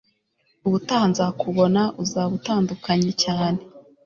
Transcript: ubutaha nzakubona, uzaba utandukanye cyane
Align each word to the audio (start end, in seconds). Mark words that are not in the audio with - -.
ubutaha 0.67 1.05
nzakubona, 1.11 1.81
uzaba 2.03 2.31
utandukanye 2.39 3.11
cyane 3.23 3.61